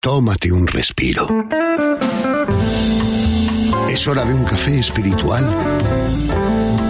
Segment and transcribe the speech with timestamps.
[0.00, 1.26] Tómate un respiro.
[3.90, 5.44] Es hora de un café espiritual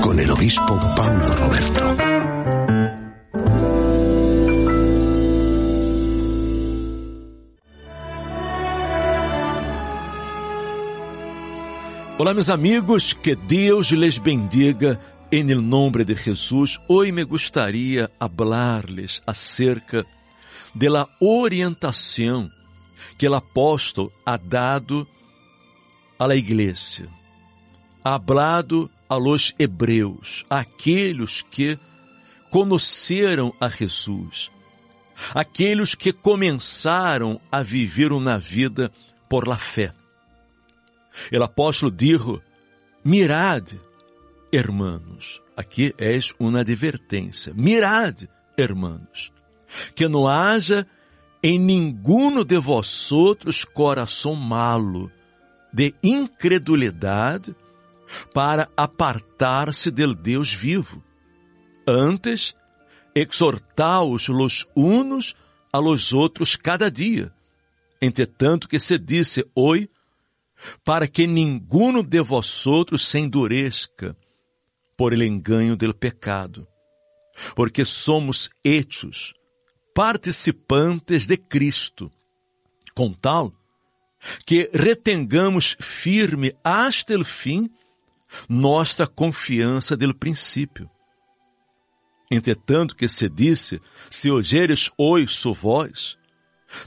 [0.02, 1.96] con el obispo Paulo Roberto.
[12.18, 15.00] Olá, meus amigos, que Deus les bendiga
[15.32, 16.78] em nome de Jesus.
[16.86, 20.04] Hoje me gostaria hablar-lhes acerca
[20.74, 22.50] da orientação
[23.18, 25.06] que o apóstolo ha dado
[26.18, 27.08] à igreja,
[28.04, 31.78] ha hablado a los hebreus, aqueles que
[32.50, 34.50] conheceram a Jesus,
[35.34, 38.92] aqueles que começaram a viver uma vida
[39.28, 39.92] por la fé.
[41.32, 42.40] O apóstolo dijo:
[43.04, 43.72] Mirad,
[44.52, 47.52] hermanos, aqui é uma advertência.
[47.54, 49.32] Mirad, hermanos,
[49.94, 50.86] que não haja
[51.42, 55.10] em nenhum de vosotros coração malo,
[55.72, 57.54] de incredulidade,
[58.32, 61.02] para apartar-se del Deus vivo.
[61.86, 62.56] Antes,
[63.14, 65.34] exortaos los unos
[65.72, 67.32] a los outros cada dia,
[68.00, 69.88] entretanto que se disse hoje,
[70.84, 74.16] para que nenhum de vosotros se endureça
[74.96, 76.66] por el engaño del pecado,
[77.54, 79.37] porque somos hechos
[79.98, 82.08] participantes de Cristo,
[82.94, 83.52] com tal
[84.46, 87.68] que retengamos firme hasta el fim
[88.48, 90.88] nossa confiança del princípio.
[92.30, 96.16] Entretanto que se disse, se oyeres hoje sua voz,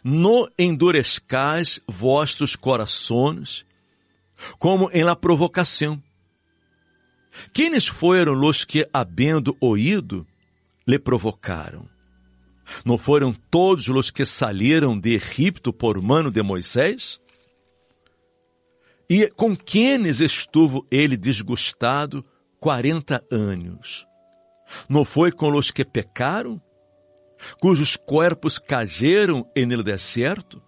[0.02, 3.66] no endurezcais vossos corações,
[4.58, 6.02] como em la provocação.
[7.52, 10.26] Quenes foram os que, habendo oído,
[10.88, 11.91] lhe provocaram?
[12.86, 17.20] Não foram todos os que saíram de Egipto por mano de Moisés?
[19.10, 22.26] E com quenes estuvo ele desgostado
[22.60, 24.06] quarenta anos?
[24.88, 26.62] Não foi com os que pecaram?
[27.60, 30.62] Cujos corpos cayeram no deserto?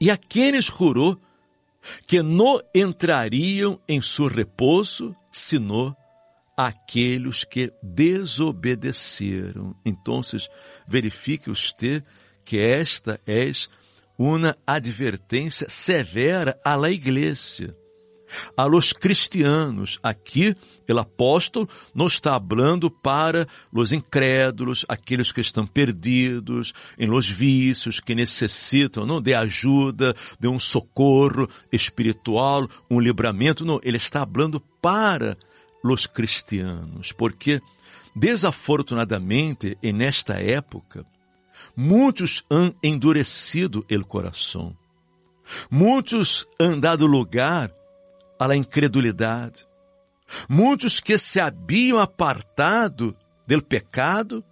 [0.00, 0.18] E a
[0.60, 1.18] jurou
[2.06, 5.96] que não entrariam em seu repouso, senão
[6.58, 9.76] aqueles que desobedeceram.
[9.86, 10.20] Então,
[10.88, 12.02] verifique você
[12.44, 13.48] que esta é
[14.18, 17.76] uma advertência severa à la igreja,
[18.56, 20.00] a los cristianos.
[20.02, 20.56] Aqui,
[20.90, 28.00] o apóstolo não está falando para os incrédulos, aqueles que estão perdidos, em los vícios,
[28.00, 33.64] que necessitam não, de ajuda, de um socorro espiritual, um livramento.
[33.64, 35.38] Não, ele está falando para
[35.82, 37.60] los cristianos, porque
[38.14, 41.04] desafortunadamente, nesta época,
[41.76, 44.76] muitos han endurecido el coração.
[45.70, 47.74] Muitos han dado lugar
[48.38, 49.66] à la incredulidade.
[50.48, 54.44] Muitos que se haviam apartado del pecado,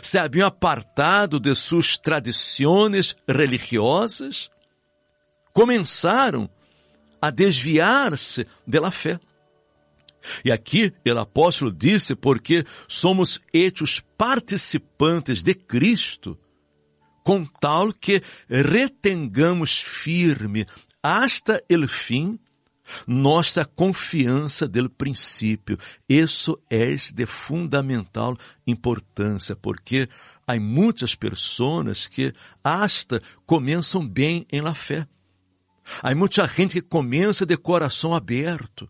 [0.00, 4.48] se haviam apartado de suas tradições religiosas,
[5.52, 6.48] começaram
[7.20, 9.18] a desviar-se da fé.
[10.44, 16.38] E aqui o apóstolo disse porque somos hechos participantes de Cristo,
[17.24, 20.66] com tal que retengamos firme
[21.02, 22.38] hasta el fim
[23.06, 25.78] nossa confiança del princípio.
[26.08, 30.08] Isso é de fundamental importância, porque
[30.46, 32.32] há muitas pessoas que
[32.62, 35.06] hasta começam bem em la fé.
[36.02, 38.88] Há muita gente que começa de coração aberto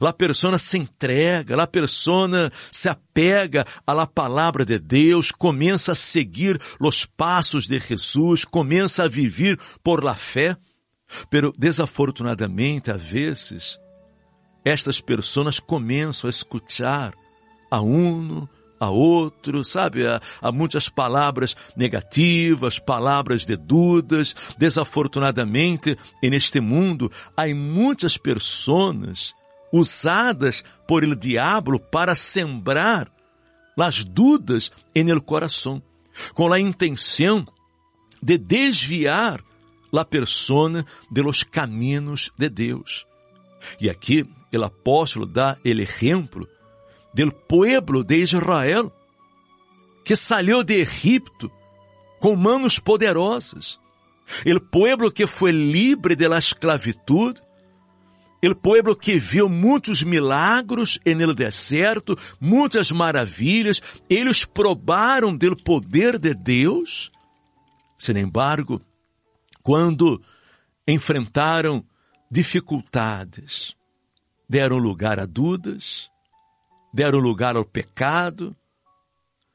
[0.00, 5.94] La persona se entrega, la persona se apega à la palavra de Deus, começa a
[5.94, 10.56] seguir os passos de Jesus, começa a viver por la fé.
[11.30, 13.78] Pero desafortunadamente, às vezes,
[14.64, 17.14] estas pessoas começam a escutar
[17.70, 18.46] a um,
[18.78, 20.04] a outro, sabe?
[20.06, 24.34] Há, muitas palavras negativas, palavras de dúvidas.
[24.56, 29.34] Desafortunadamente, neste mundo, há muitas pessoas
[29.72, 33.12] usadas por el diablo para sembrar
[33.76, 35.82] las dudas en el coração,
[36.34, 37.46] com a intenção
[38.20, 39.40] de desviar
[39.92, 43.06] la persona de los caminos de Deus.
[43.80, 46.48] E aqui, o apóstolo dá o exemplo
[47.14, 48.92] do pueblo de Israel,
[50.04, 51.50] que saiu de Egipto
[52.20, 53.78] com manos poderosas.
[54.44, 57.38] O pueblo que foi livre de la esclavitud,
[58.42, 66.34] o pueblo que viu muitos milagros el deserto, muitas maravilhas, eles probaram do poder de
[66.34, 67.10] Deus.
[67.98, 68.80] Sin embargo,
[69.62, 70.22] quando
[70.86, 71.84] enfrentaram
[72.30, 73.74] dificuldades,
[74.48, 76.08] deram lugar a dúvidas,
[76.94, 78.56] deram lugar ao pecado,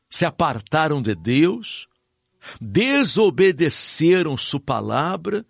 [0.10, 1.88] se apartaram de Deus,
[2.60, 5.46] desobedeceram sua palavra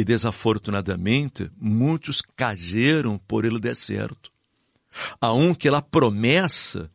[0.00, 4.32] e desafortunadamente muitos cayeram por ele deserto.
[5.20, 6.90] A um que a promessa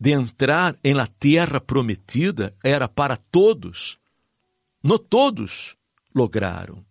[0.00, 3.98] de entrar em la terra prometida era para todos.
[4.82, 5.76] No todos
[6.12, 6.84] lograram.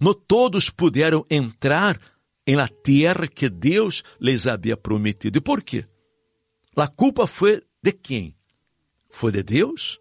[0.00, 2.00] No todos puderam entrar
[2.46, 5.38] em la terra que Deus lhes havia prometido.
[5.38, 5.84] E por quê?
[6.76, 8.36] A culpa foi de quem?
[9.10, 9.98] Foi de Deus?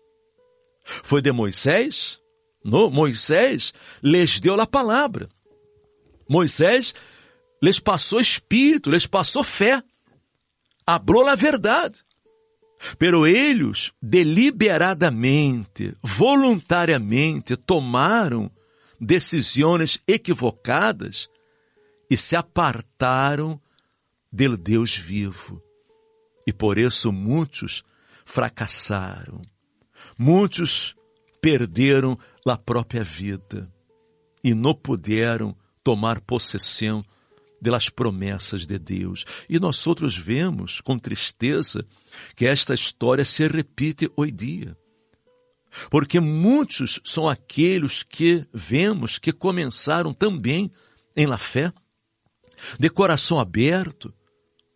[0.84, 2.22] Foi de Moisés?
[2.66, 3.72] No, Moisés
[4.02, 5.30] lhes deu a palavra.
[6.28, 6.96] Moisés
[7.62, 9.84] lhes passou espírito, lhes passou fé.
[10.84, 12.04] Hablou a verdade.
[12.98, 18.50] Pero eles deliberadamente, voluntariamente tomaram
[19.00, 21.30] decisões equivocadas
[22.10, 23.62] e se apartaram
[24.32, 25.62] do Deus vivo.
[26.48, 27.84] E por isso muitos
[28.26, 29.40] fracassaram.
[30.18, 30.96] Muitos
[31.46, 33.72] perderam a própria vida
[34.44, 37.06] e não puderam tomar possessão
[37.62, 39.24] das promessas de Deus.
[39.48, 41.86] E nós outros vemos com tristeza
[42.36, 44.78] que esta história se repite hoje dia.
[45.92, 50.72] Porque muitos são aqueles que vemos que começaram também
[51.16, 51.72] em la fé,
[52.80, 54.12] de coração aberto,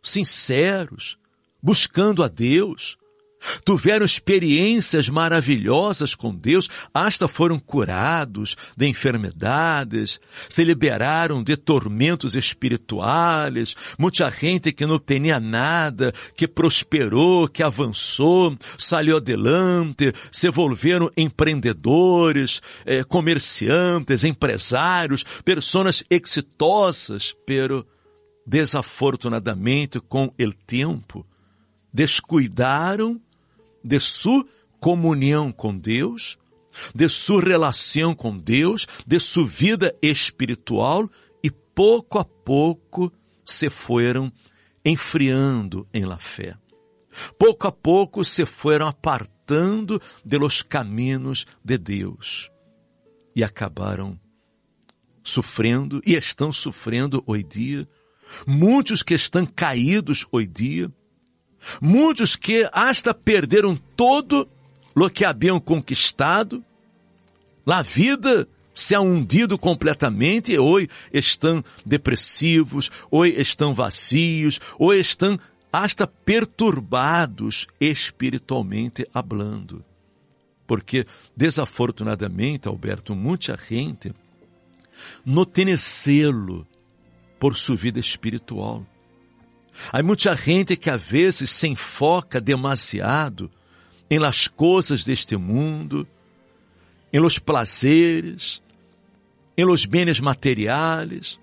[0.04, 1.18] sinceros,
[1.64, 2.96] buscando a Deus,
[3.66, 10.20] Tiveram experiências maravilhosas com Deus, hasta foram curados de enfermidades,
[10.50, 18.58] se liberaram de tormentos espirituais, muita gente que não tinha nada, que prosperou, que avançou,
[18.78, 27.86] saiu adelante, se volveram empreendedores, eh, comerciantes, empresários, pessoas exitosas, pero
[28.46, 31.26] desafortunadamente com o tempo
[31.94, 33.22] descuidaram
[33.84, 34.46] de sua
[34.80, 36.38] comunhão com Deus,
[36.94, 41.10] de sua relação com Deus, de sua vida espiritual
[41.44, 43.12] e pouco a pouco
[43.46, 44.32] se foram
[44.84, 46.56] enfriando em la fé.
[47.38, 52.52] Pouco a pouco se foram apartando de los caminhos de Deus
[53.36, 54.20] e acabaram
[55.24, 57.90] sofrendo e estão sofrendo hoje dia.
[58.46, 60.94] Muitos que estão caídos hoje dia,
[61.82, 64.48] Muitos que hasta perderam todo
[64.96, 66.64] o que haviam conquistado,
[67.66, 75.40] a vida se ha hundido completamente e hoje estão depressivos, hoje estão vazios, hoje estão
[75.72, 79.84] hasta perturbados espiritualmente hablando.
[80.66, 84.14] Porque, desafortunadamente, Alberto, muita gente
[85.26, 86.68] não tem selo
[87.40, 88.86] por sua vida espiritual.
[89.92, 93.50] Há muita gente que às vezes se enfoca demasiado
[94.10, 96.08] em las coisas deste mundo,
[97.14, 98.62] em los prazeres,
[99.58, 101.40] em los bens materiais.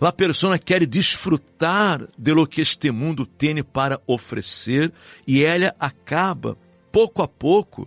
[0.00, 4.92] A pessoa quer desfrutar de lo que este mundo tem para oferecer
[5.26, 6.56] e ela acaba,
[6.90, 7.86] pouco a pouco,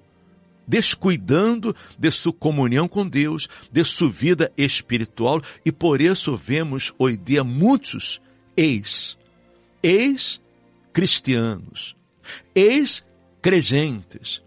[0.67, 7.17] descuidando de sua comunhão com Deus, de sua vida espiritual e por isso vemos hoje
[7.17, 8.21] dia muitos
[8.55, 9.17] ex
[9.87, 11.95] ex-cristianos,
[12.53, 14.43] ex-creyentes,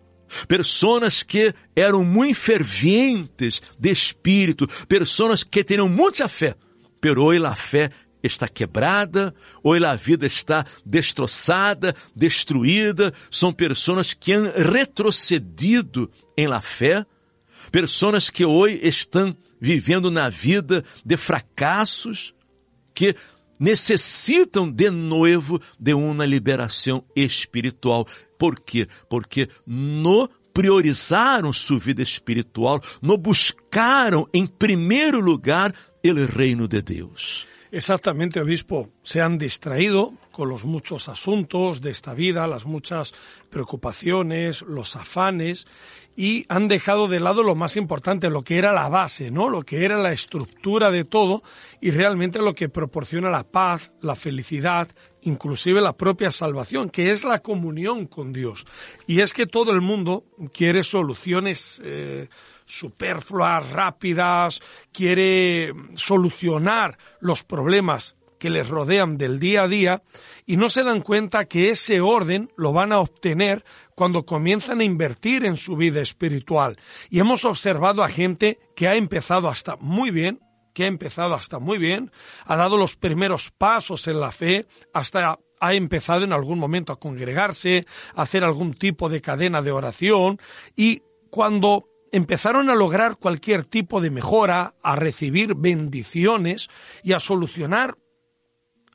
[0.47, 6.55] pessoas que eram muito fervientes de espírito, pessoas que tinham muita fé,
[7.01, 7.91] pero hoje a fé
[8.23, 16.61] está quebrada, hoje a vida está destroçada, destruída, são pessoas que han retrocedido em la
[16.61, 17.07] fé,
[17.73, 22.35] pessoas que hoje estão vivendo na vida de fracassos,
[22.95, 23.17] que
[23.61, 28.07] necessitam de novo de uma liberação espiritual.
[28.39, 28.89] Por quê?
[29.09, 35.73] Porque no priorizaram sua vida espiritual, no buscaram em primeiro lugar
[36.05, 37.47] o reino de Deus.
[37.73, 38.91] Exactamente, obispo.
[39.03, 43.13] Se han distraído con los muchos asuntos de esta vida, las muchas
[43.49, 45.67] preocupaciones, los afanes,
[46.17, 49.49] y han dejado de lado lo más importante, lo que era la base, ¿no?
[49.49, 51.43] Lo que era la estructura de todo
[51.81, 54.89] y realmente lo que proporciona la paz, la felicidad,
[55.23, 58.67] inclusive la propia salvación, que es la comunión con Dios.
[59.07, 62.29] Y es que todo el mundo quiere soluciones eh,
[62.67, 64.61] superfluas, rápidas,
[64.93, 70.03] quiere solucionar los problemas que les rodean del día a día
[70.47, 74.85] y no se dan cuenta que ese orden lo van a obtener cuando comienzan a
[74.85, 76.79] invertir en su vida espiritual.
[77.11, 80.41] Y hemos observado a gente que ha empezado hasta muy bien,
[80.75, 82.11] que ha empezado hasta muy bien,
[82.47, 86.99] ha dado los primeros pasos en la fe, hasta ha empezado en algún momento a
[86.99, 90.41] congregarse, a hacer algún tipo de cadena de oración
[90.75, 96.69] y cuando empezaron a lograr cualquier tipo de mejora, a recibir bendiciones
[97.03, 97.97] y a solucionar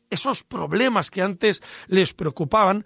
[0.09, 2.85] esos problemas que antes les preocupaban,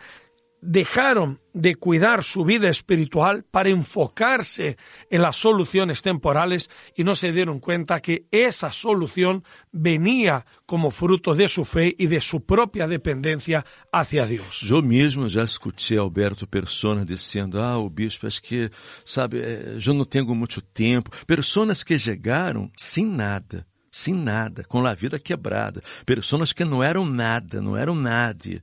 [0.62, 4.78] dejaron de cuidar su vida espiritual para enfocarse
[5.10, 11.34] en las soluciones temporales y no se dieron cuenta que esa solución venía como fruto
[11.34, 14.62] de su fe y de su propia dependencia hacia Dios.
[14.62, 18.70] Yo mismo já escutei Alberto Persona dizendo: Ah, o bispo, acho que,
[19.04, 19.40] sabe,
[19.86, 21.10] eu não tenho muito tempo.
[21.26, 25.82] Personas que chegaram sem nada sem nada, com a vida quebrada.
[26.06, 28.62] Pessoas que não eram nada, não eram nada.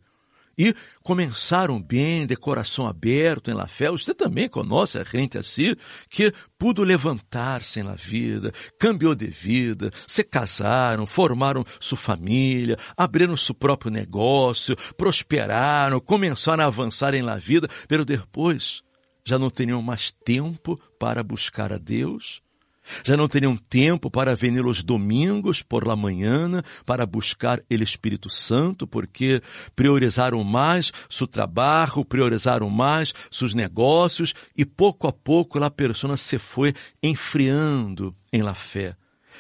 [0.58, 3.90] E começaram bem, de coração aberto em la fé.
[3.90, 5.74] Você também conhece a gente assim,
[6.08, 13.54] que pudo levantar-se na vida, cambiou de vida, se casaram, formaram sua família, abriram seu
[13.54, 18.82] próprio negócio, prosperaram, começaram a avançar em la vida, pero depois
[19.26, 22.40] já não teriam mais tempo para buscar a Deus,
[23.04, 28.30] já não teriam tempo para venir os domingos por la manhã para buscar o Espírito
[28.30, 29.42] Santo, porque
[29.74, 36.38] priorizaram mais seu trabalho, priorizaram mais seus negócios e pouco a pouco a pessoa se
[36.38, 38.96] foi enfriando em la fé.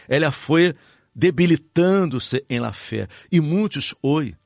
[0.08, 0.74] Ela foi
[1.14, 4.36] debilitando-se em la fé e muitos hoje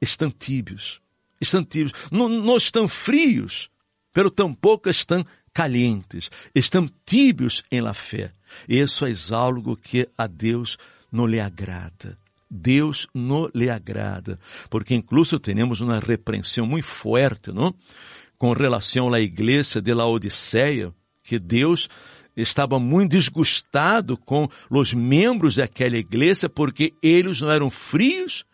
[0.00, 1.00] estão tíbios,
[1.40, 3.68] estão tíbios, não, não estão frios,
[4.12, 5.24] pelo tampouco estão
[5.54, 8.32] calientes, estão tíbios em la fé.
[8.68, 10.76] Isso é algo que a Deus
[11.10, 12.18] não lhe agrada.
[12.50, 17.74] Deus não lhe agrada, porque incluso temos uma repreensão muito forte, não?
[18.36, 20.92] Com relação à igreja de Laodiceia,
[21.22, 21.88] que Deus
[22.36, 28.44] estava muito desgostado com os membros daquela igreja porque eles não eram frios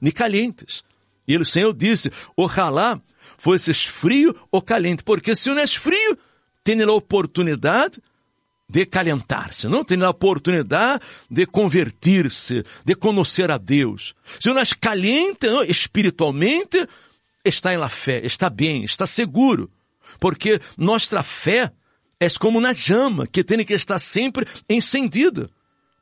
[0.00, 0.82] nem calientes.
[1.26, 3.00] E o Senhor disse: Ojalá
[3.38, 6.18] fosses frio ou caliente, porque se não és frio,
[6.64, 8.02] tem a oportunidade
[8.68, 9.84] de calentar-se, não?
[9.84, 14.14] Tem a oportunidade de convertir-se, de conhecer a Deus.
[14.40, 16.88] Se caliente não, espiritualmente,
[17.44, 19.70] está em la fé, está bem, está seguro,
[20.18, 21.70] porque nossa fé
[22.18, 25.50] é como uma chama que tem que estar sempre encendida,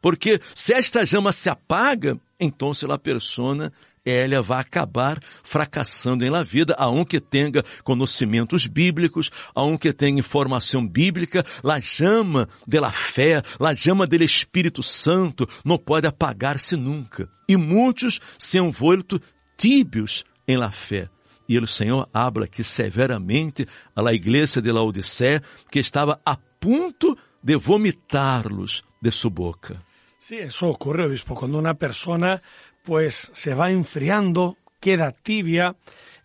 [0.00, 3.72] porque se esta chama se apaga, então a pessoa
[4.04, 9.92] ela vai acabar fracassando la vida, a um que tenha conhecimentos bíblicos, a um que
[9.92, 16.06] tenha informação bíblica, la chama de la fé, la chama do Espírito Santo não pode
[16.06, 17.28] apagar-se nunca.
[17.48, 19.20] E muitos se han vuelto
[19.56, 21.08] tíbios em la fé.
[21.48, 27.16] E o Senhor habla aqui severamente a la igreja de Laodicea, que estava a ponto
[27.42, 29.82] de vomitar-los de sua boca.
[30.18, 32.40] Sí, eso ocurre, obispo, cuando una persona
[32.82, 35.76] pues se va enfriando, queda tibia,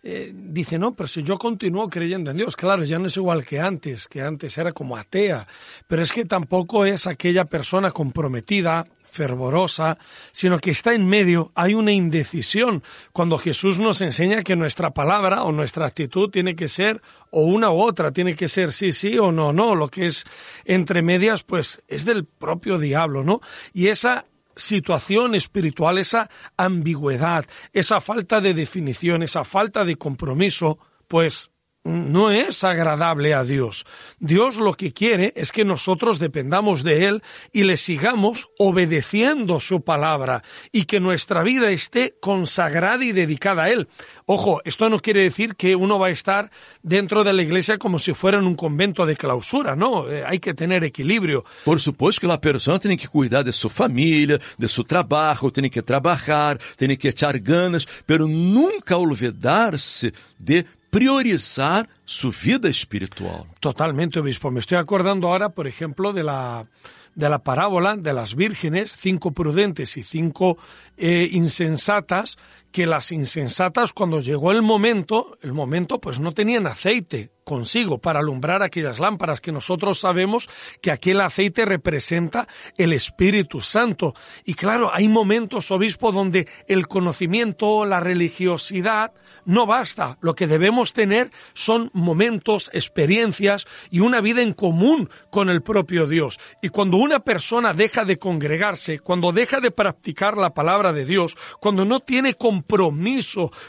[0.02, 3.44] eh, dice, no, pero si yo continúo creyendo en Dios, claro, ya no es igual
[3.44, 5.46] que antes, que antes era como atea,
[5.86, 9.98] pero es que tampoco es aquella persona comprometida, fervorosa,
[10.30, 12.82] sino que está en medio, hay una indecisión.
[13.12, 17.70] Cuando Jesús nos enseña que nuestra palabra o nuestra actitud tiene que ser o una
[17.70, 20.24] u otra, tiene que ser sí, sí o no, no, lo que es
[20.64, 23.40] entre medias, pues es del propio diablo, ¿no?
[23.72, 24.26] Y esa
[24.58, 31.50] situación espiritual, esa ambigüedad, esa falta de definición, esa falta de compromiso, pues
[31.88, 33.86] no es agradable a Dios.
[34.18, 39.82] Dios lo que quiere es que nosotros dependamos de Él y le sigamos obedeciendo su
[39.82, 40.42] palabra
[40.72, 43.88] y que nuestra vida esté consagrada y dedicada a Él.
[44.26, 46.50] Ojo, esto no quiere decir que uno va a estar
[46.82, 50.38] dentro de la iglesia como si fuera en un convento de clausura, no, eh, hay
[50.38, 51.44] que tener equilibrio.
[51.64, 55.70] Por supuesto que la persona tiene que cuidar de su familia, de su trabajo, tiene
[55.70, 63.44] que trabajar, tiene que echar ganas, pero nunca olvidarse de priorizar su vida espiritual.
[63.60, 64.50] Totalmente, obispo.
[64.50, 66.66] Me estoy acordando ahora, por ejemplo, de la,
[67.14, 70.58] de la parábola de las vírgenes, cinco prudentes y cinco
[70.96, 72.38] eh, insensatas,
[72.72, 78.20] que las insensatas cuando llegó el momento, el momento pues no tenían aceite consigo para
[78.20, 80.50] alumbrar aquellas lámparas que nosotros sabemos
[80.82, 82.46] que aquel aceite representa
[82.76, 84.12] el Espíritu Santo.
[84.44, 89.14] Y claro, hay momentos, obispo, donde el conocimiento, la religiosidad,
[89.46, 90.18] no basta.
[90.20, 96.06] Lo que debemos tener son momentos, experiencias y una vida en común con el propio
[96.06, 96.38] Dios.
[96.60, 101.34] Y cuando una persona deja de congregarse, cuando deja de practicar la palabra de Dios,
[101.60, 102.34] cuando no tiene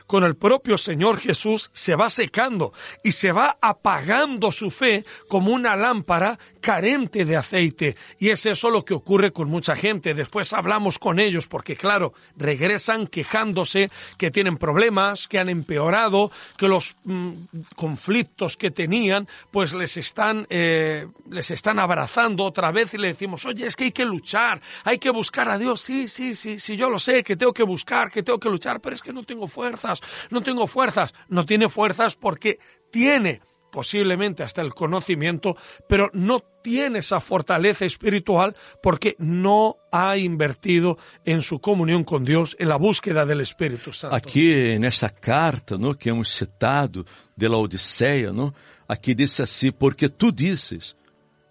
[0.07, 5.51] con el propio Señor Jesús, se va secando y se va apagando su fe como
[5.51, 7.95] una lámpara carente de aceite.
[8.19, 10.13] Y es eso lo que ocurre con mucha gente.
[10.13, 16.67] Después hablamos con ellos porque, claro, regresan quejándose que tienen problemas, que han empeorado, que
[16.67, 17.31] los mm,
[17.75, 23.45] conflictos que tenían, pues les están, eh, les están abrazando otra vez y le decimos,
[23.45, 25.81] oye, es que hay que luchar, hay que buscar a Dios.
[25.81, 28.78] Sí, sí, sí, sí, yo lo sé, que tengo que buscar, que tengo que luchar,
[28.79, 31.13] pero es que no tengo fuerzas, no tengo fuerzas.
[31.27, 32.59] No tiene fuerzas porque
[32.91, 35.55] tiene posiblemente hasta el conocimiento,
[35.87, 42.55] pero no tiene esa fortaleza espiritual porque no ha invertido en su comunión con Dios,
[42.59, 44.15] en la búsqueda del Espíritu Santo.
[44.15, 47.05] Aqui nessa carta, no, que hemos citado
[47.35, 48.51] de la Odisseia, no,
[48.87, 50.95] aqui diz assim: porque tu dizes,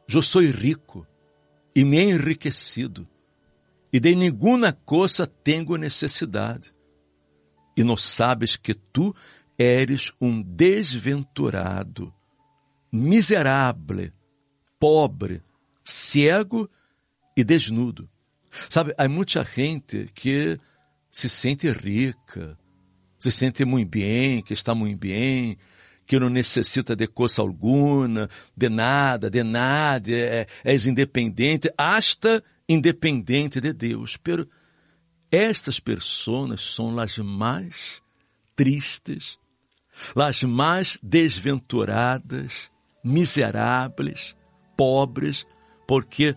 [0.09, 1.07] eu sou rico
[1.75, 3.07] e me he enriquecido
[3.93, 6.73] e de nenhuma coisa tenho necessidade.
[7.79, 9.15] E não sabes que tu
[9.57, 12.13] eres um desventurado,
[12.91, 14.11] miserável,
[14.81, 15.41] pobre,
[15.85, 16.69] cego
[17.37, 18.11] e desnudo.
[18.69, 20.59] Sabe, há muita gente que
[21.09, 22.59] se sente rica,
[23.17, 25.57] se sente muito bem, que está muito bem,
[26.05, 33.61] que não necessita de coisa alguma, de nada, de nada, é, é independente, hasta independente
[33.61, 34.17] de Deus.
[34.17, 34.49] Pero
[35.31, 38.03] estas pessoas são as mais
[38.57, 39.39] tristes,
[40.15, 42.71] las mais desventuradas,
[43.05, 44.37] miseráveis,
[44.77, 45.47] pobres,
[45.87, 46.35] porque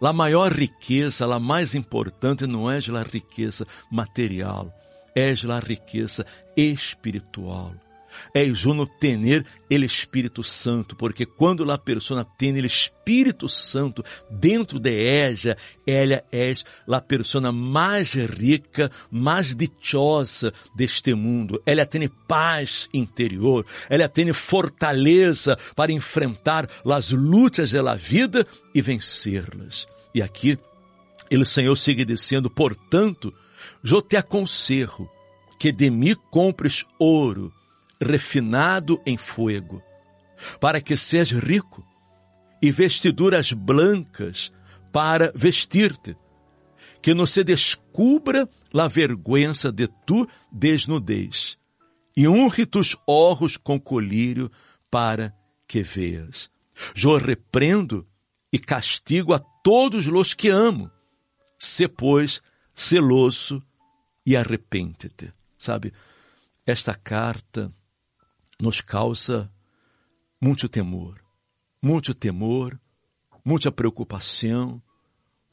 [0.00, 4.72] a maior riqueza, a mais importante não é a riqueza material,
[5.14, 6.24] é a riqueza
[6.56, 7.74] espiritual
[8.34, 14.78] és uno tener el Espírito Santo, porque quando a pessoa tem o Espírito Santo dentro
[14.78, 16.54] de ella, ela é
[16.88, 21.62] a pessoa mais rica, mais dichosa deste mundo.
[21.64, 29.86] Ela tem paz interior, ela tem fortaleza para enfrentar as lutas da vida e vencê-las.
[30.14, 30.58] E aqui,
[31.30, 33.32] o Senhor sigue dizendo, portanto,
[33.84, 35.08] eu te aconselho
[35.58, 37.52] que de mim compres ouro,
[38.00, 39.82] refinado em fogo,
[40.60, 41.86] para que sejas rico,
[42.60, 44.52] e vestiduras brancas
[44.92, 46.16] para vestir-te,
[47.00, 51.56] que não se descubra a vergonha de tu desnudez,
[52.16, 54.50] e honre tus orros com colírio
[54.90, 55.34] para
[55.66, 56.50] que veas.
[56.94, 58.04] Eu repreendo
[58.52, 60.90] e castigo a todos os que amo.
[61.58, 62.40] Se, pois,
[62.74, 63.62] celoso
[64.24, 65.32] e arrepende-te.
[65.56, 65.92] Sabe,
[66.64, 67.72] esta carta
[68.60, 69.50] nos causa
[70.40, 71.20] muito temor,
[71.82, 72.78] muito temor,
[73.44, 74.82] muita preocupação,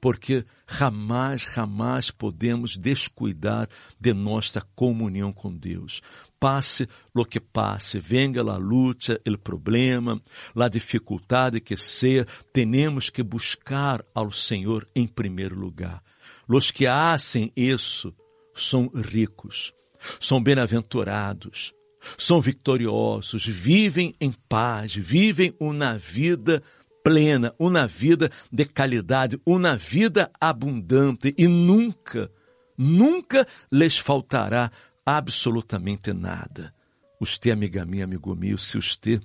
[0.01, 3.67] porque jamais, jamais podemos descuidar
[3.99, 6.01] de nossa comunhão com Deus.
[6.39, 10.21] Passe lo que passe, venga a luta, o problema,
[10.55, 16.03] a dificuldade que seja, temos que buscar ao Senhor em primeiro lugar.
[16.47, 18.13] Los que hacen isso
[18.53, 19.73] são ricos,
[20.19, 21.73] são bem-aventurados,
[22.17, 26.61] são vitoriosos, vivem em paz, vivem uma vida
[27.03, 32.31] plena, uma vida de qualidade, uma vida abundante e nunca,
[32.77, 34.71] nunca lhes faltará
[35.05, 36.73] absolutamente nada.
[37.19, 39.21] Você, amiga minha, amigo meu, se você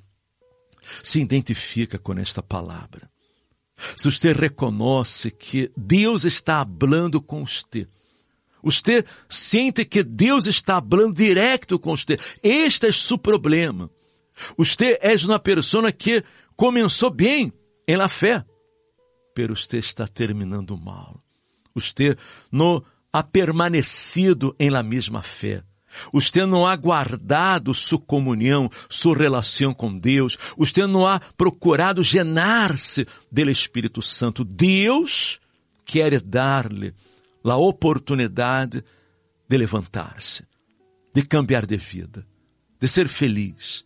[1.02, 3.10] se identifica com esta palavra,
[3.96, 7.88] se você reconhece que Deus está falando com você,
[8.62, 12.18] você sente que Deus está falando direto com você.
[12.42, 13.90] Este é seu problema.
[14.56, 16.24] Você é uma pessoa que
[16.56, 17.52] começou bem
[17.86, 18.44] em la fé,
[19.34, 21.22] pero você está terminando mal.
[21.74, 22.16] Você
[22.50, 25.62] não ha permanecido em la mesma fé.
[26.12, 30.38] Você não ha guardado sua comunhão, sua relação com Deus.
[30.56, 34.44] Você não ha procurado llenar-se do Espírito Santo.
[34.44, 35.40] Deus
[35.84, 36.94] quer dar-lhe
[37.44, 38.84] a oportunidade
[39.48, 40.44] de levantar-se,
[41.14, 42.26] de cambiar de vida,
[42.78, 43.84] de ser feliz,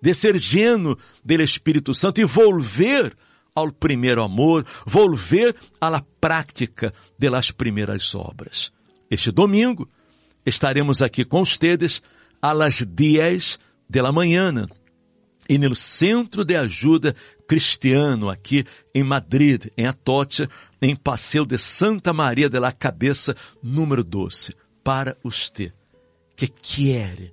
[0.00, 3.16] de ser lleno do Espírito Santo e volver
[3.54, 8.70] ao primeiro amor, volver à prática das primeiras obras.
[9.10, 9.88] Este domingo
[10.44, 11.42] estaremos aqui com
[12.42, 13.58] a las 10
[13.88, 14.68] de la mañana
[15.48, 17.14] e no Centro de Ajuda
[17.48, 20.48] Cristiano, aqui em Madrid, em Atocha,
[20.80, 25.72] em Passeio de Santa Maria de la Cabeça, número 12, para você
[26.36, 27.32] que quer,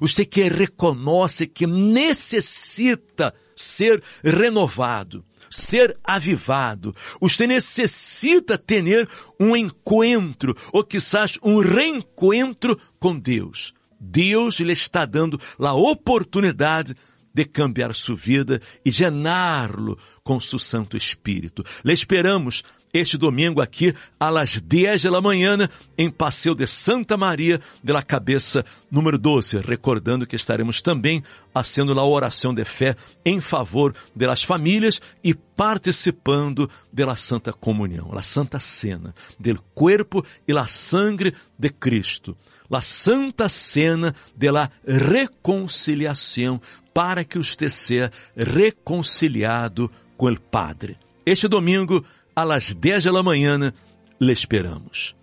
[0.00, 6.94] você que reconhece que necessita ser renovado, ser avivado.
[7.20, 13.72] Você necessita ter um encontro, ou quizás um reencontro com Deus.
[14.00, 16.94] Deus lhe está dando a oportunidade
[17.34, 21.64] de cambiar sua vida e llená-lo com seu Santo Espírito.
[21.84, 22.62] Le esperamos
[22.94, 25.68] este domingo aqui às 10 da manhã
[25.98, 31.98] em Passeio de Santa Maria de la Cabeça número 12, recordando que estaremos também fazendo
[31.98, 32.94] a oração de fé
[33.24, 40.52] em favor das famílias e participando da Santa Comunhão, a Santa Cena, do corpo e
[40.52, 42.36] la sangre de Cristo,
[42.70, 46.60] a Santa Cena de la reconciliação
[46.92, 50.96] para que você seja reconciliado com o Padre.
[51.26, 53.72] Este domingo, às 10 da manhã,
[54.20, 55.16] lhe esperamos.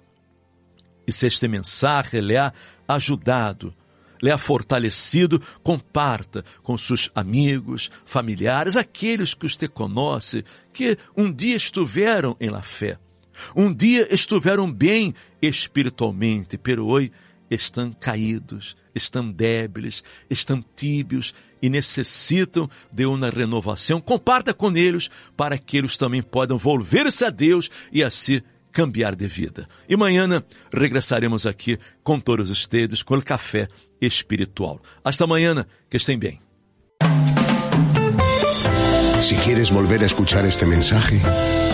[1.07, 2.53] E se este mensagem lhe ha
[2.87, 3.73] ajudado,
[4.21, 11.55] lhe ha fortalecido, comparta com seus amigos, familiares, aqueles que você conhece, que um dia
[11.55, 12.99] estiveram em la fé,
[13.55, 17.11] um dia estiveram bem espiritualmente, pero hoje
[17.51, 23.99] estão caídos, estão débiles, estão tíbios e necessitam de uma renovação.
[24.01, 29.27] Comparta com eles para que eles também possam volver-se a Deus e assim cambiar de
[29.27, 29.67] vida.
[29.87, 33.67] E amanhã regressaremos aqui com todos os dedos com o café
[33.99, 34.81] espiritual.
[35.03, 36.39] Hasta amanhã, que estén bem.
[39.19, 41.21] Si quieres volver a escuchar este mensaje,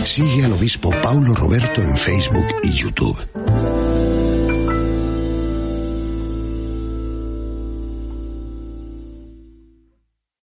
[0.04, 3.77] sigue al obispo Paulo Roberto en Facebook y YouTube.